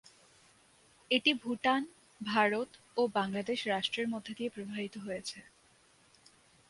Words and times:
এটি 1.11 1.31
ভুটান, 1.43 1.81
ভারত 2.21 2.69
ও 2.97 3.07
বাংলাদেশ 3.17 3.59
রাষ্ট্রের 3.67 4.07
মধ্যে 4.07 4.33
দিয়ে 4.37 4.53
প্রবাহিত 4.55 4.95
হয়েছে। 4.97 5.39